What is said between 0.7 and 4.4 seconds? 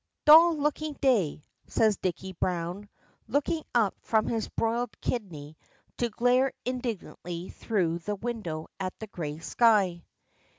day," says Dicky Browne, looking up from